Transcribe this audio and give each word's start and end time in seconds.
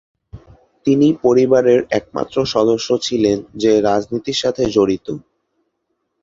তিনি 0.85 1.07
পরিবারের 1.23 1.79
একমাত্র 1.91 2.35
সদস্য 2.45 2.89
ছিলেন, 2.97 3.37
যে 3.55 3.71
রাজনীতির 3.81 4.41
সাথে 4.43 4.63
জড়িত। 4.69 5.07